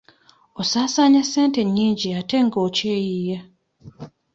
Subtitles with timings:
[0.61, 3.39] Osaasaanya ssente nnyingi ate nga okyeyiiya.